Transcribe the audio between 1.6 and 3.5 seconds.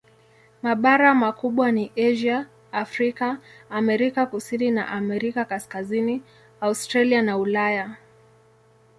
ni Asia, Afrika,